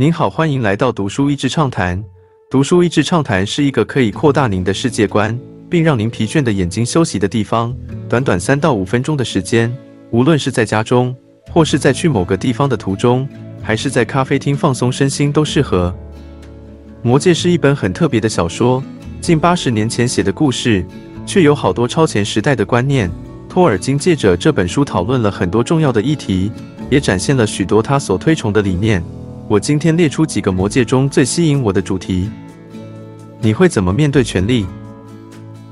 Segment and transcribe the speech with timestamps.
[0.00, 2.02] 您好，欢迎来到读书益智畅谈。
[2.50, 5.38] 读书益智畅谈是一个可以扩大您的世界观，
[5.68, 7.76] 并让您疲倦的眼睛休息的地方。
[8.08, 9.70] 短短三到五分钟的时间，
[10.10, 11.14] 无论是在家中，
[11.52, 13.28] 或是在去某个地方的途中，
[13.62, 15.94] 还是在咖啡厅放松身心，都适合。
[17.06, 18.82] 《魔戒》是一本很特别的小说，
[19.20, 20.82] 近八十年前写的故事，
[21.26, 23.10] 却有好多超前时代的观念。
[23.50, 26.50] 托尔金借着这本书讨论了很多重要的议题，
[26.88, 29.04] 也展现了许多他所推崇的理念。
[29.50, 32.30] 我今天列出几个魔戒中最吸引我的主题。
[33.40, 34.64] 你会怎么面对权力？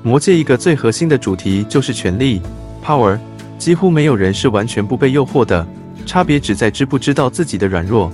[0.03, 2.41] 魔戒一个最核心的主题就是权力
[2.83, 3.17] （power）。
[3.57, 5.65] 几乎没有人是完全不被诱惑的，
[6.05, 8.11] 差别只在知不知道自己的软弱。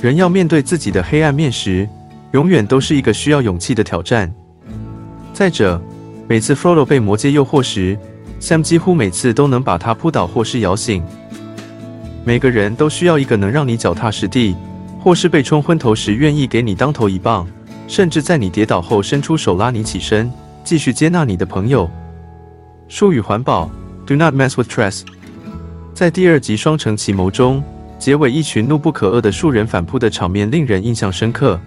[0.00, 1.88] 人要面对自己的黑暗面时，
[2.30, 4.32] 永远都是一个需要勇气的挑战。
[5.34, 5.82] 再者，
[6.28, 7.98] 每次 Frodo 被魔戒诱惑时
[8.40, 11.02] ，Sam 几乎每次都能把他扑倒或是摇醒。
[12.22, 14.54] 每个人都需要一个能让你脚踏实地，
[15.00, 17.48] 或是被冲昏头时愿意给你当头一棒，
[17.88, 20.30] 甚至在你跌倒后伸出手拉你起身，
[20.62, 21.90] 继续接纳你的朋友。
[22.86, 23.70] 术语环保
[24.06, 25.02] ，Do not mess with Tress。
[25.94, 27.62] 在第二集《双城奇谋》中，
[27.98, 31.58] 结尾一群怒不可遏的树人反扑的场面令人印象深刻。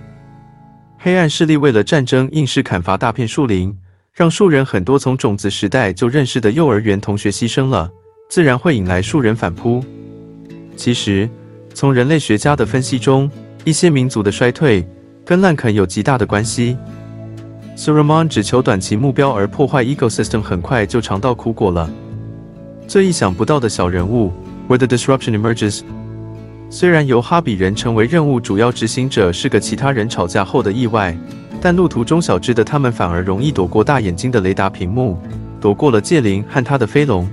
[1.00, 3.75] 黑暗势力为了战争硬是砍伐大片树林，
[4.13, 7.89] 让树人很多从种子时代就认识的幼儿园同学牺牲了，
[8.29, 9.83] 自然会引来树人反扑。
[10.75, 11.29] 其实，
[11.73, 13.29] 从人类学家的分析中，
[13.66, 14.88] 一些民族的衰退
[15.25, 16.77] 跟滥垦有极大的关系。
[17.75, 21.89] s u r a m a n 只求短期目标而破坏 ecosystem，很快就尝到苦果了。
[22.88, 24.31] 最意想不到的小人物
[24.69, 25.81] ，Where the disruption emerges。
[26.69, 31.17] 虽然由哈比人成为任务主要执行者是个其他人吵架后的意外，
[31.59, 35.17] 但路途中小只的他们反而容易躲过大眼睛的雷达屏幕，
[35.59, 37.27] 躲过了戒灵和他的飞龙。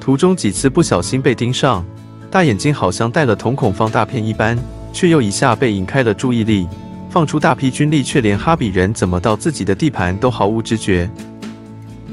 [0.00, 1.84] 途中几次不小心被盯上。
[2.32, 4.58] 大眼睛好像带了瞳孔放大片一般，
[4.90, 6.66] 却又一下被引开了注意力，
[7.10, 11.10] 放出大批军力，却连哈比人怎么到自己的地盘都毫无知觉。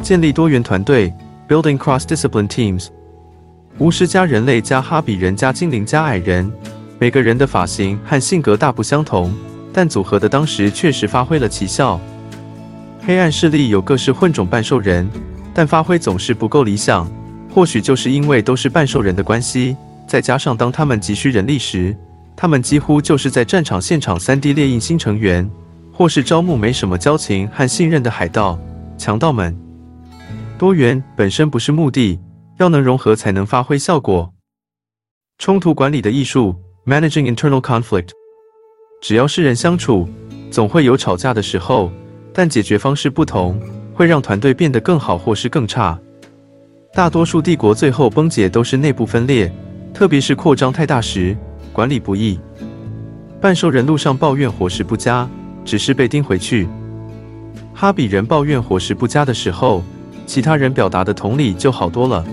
[0.01, 1.13] 建立多元团队
[1.47, 2.87] ，building cross-discipline teams。
[3.77, 6.51] 巫师加人类加哈比人加精灵加矮人，
[6.99, 9.33] 每个人的发型和性格大不相同，
[9.71, 11.97] 但组合的当时确实发挥了奇效。
[13.07, 15.09] 黑暗势力有各式混种半兽人，
[15.53, 17.09] 但发挥总是不够理想，
[17.55, 19.77] 或许就是因为都是半兽人的关系。
[20.09, 21.95] 再加上，当他们急需人力时，
[22.35, 25.47] 他们几乎就是在战场现场 3D 列印新成员，
[25.93, 28.59] 或是招募没什么交情和信任的海盗、
[28.97, 29.55] 强盗们。
[30.57, 32.19] 多元本身不是目的，
[32.57, 34.33] 要能融合才能发挥效果。
[35.37, 36.55] 冲突管理的艺术
[36.87, 38.09] ，Managing Internal Conflict。
[39.03, 40.09] 只要是人相处，
[40.49, 41.91] 总会有吵架的时候，
[42.33, 43.61] 但解决方式不同，
[43.93, 45.99] 会让团队变得更好或是更差。
[46.95, 49.53] 大多数帝国最后崩解都是内部分裂。
[49.99, 51.35] 特别是扩张太大时，
[51.73, 52.39] 管理不易。
[53.41, 55.29] 半兽人路上抱怨伙食不佳，
[55.65, 56.69] 只是被盯回去。
[57.73, 59.83] 哈比人抱怨伙食不佳的时候，
[60.25, 62.23] 其他人表达的同理就好多了。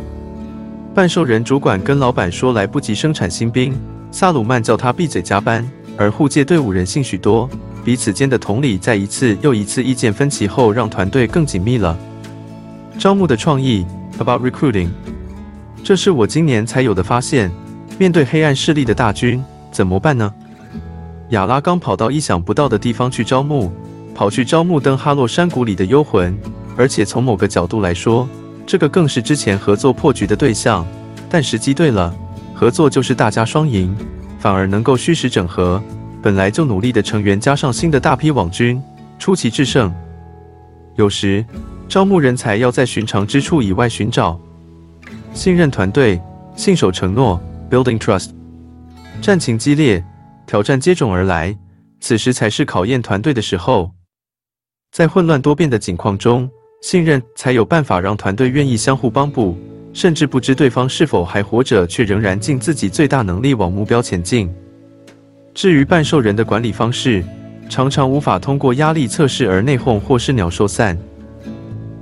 [0.95, 3.75] 半兽人主管跟老板说来不及生产新兵，
[4.13, 5.69] 萨鲁曼叫他闭嘴加班。
[5.97, 7.51] 而护戒队伍人性许多，
[7.85, 11.99] 彼此间的同理在一次又一次意见分歧后，让团队更紧密了。
[12.97, 13.85] 招募的创意
[14.21, 14.91] ，About recruiting。
[15.87, 17.49] 这是我今年才有的发现。
[17.97, 20.35] 面对黑暗势力的大军，怎么办呢？
[21.29, 23.71] 亚拉刚跑到意想不到的地方去招募，
[24.13, 26.37] 跑去招募登哈洛山谷里的幽魂。
[26.77, 28.29] 而且从某个角度来说，
[28.67, 30.85] 这个更是之前合作破局的对象。
[31.31, 32.13] 但时机对了，
[32.53, 33.97] 合作就是大家双赢，
[34.41, 35.81] 反而能够虚实整合。
[36.21, 38.83] 本来就努力的成员加上新的大批网军，
[39.21, 39.95] 出奇制胜。
[40.97, 41.47] 有时
[41.89, 44.37] 招募人才要在寻常之处以外寻找。
[45.37, 46.19] 信任团队，
[46.57, 47.39] 信守承诺
[47.71, 48.31] ，building trust。
[49.21, 50.03] 战情激烈，
[50.47, 51.55] 挑战接踵而来，
[52.01, 53.91] 此时才是考验团队的时候。
[54.93, 56.49] 在混乱多变的境况中，
[56.81, 59.55] 信任才有办法让团队愿意相互帮补，
[59.93, 64.51] 甚至不知对方是否还活着，却仍然尽自己最大能力往目标前进。
[65.53, 67.23] 至于半兽人的管理方式，
[67.69, 70.99] 常常无法通过压力测试而内讧或是鸟兽散。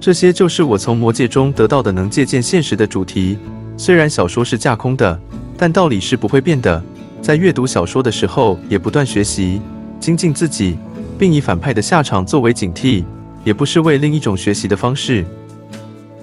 [0.05, 3.39] 这些就是我从魔戒中得到的能借鉴现实的主题。
[3.75, 5.19] 虽然小说是架空的，
[5.56, 6.83] 但道理是不会变的。
[7.23, 9.62] 在阅读小说的时候，也不断学习、
[9.99, 10.77] 精进自己，
[11.19, 13.03] 并以反派的下场作为警惕，
[13.45, 15.25] 也不失为另一种学习的方式。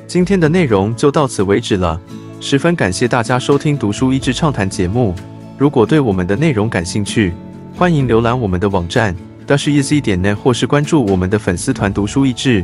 [0.05, 1.99] 今天的内容就到此为止了，
[2.39, 5.15] 十分感谢大家收听《读书益智畅谈》节目。
[5.57, 7.33] 如果对我们的内容感兴趣，
[7.75, 9.15] 欢迎浏览我们的网站
[9.47, 12.63] dasheasy 点 net，或是关注我们的粉丝团“读书益智”。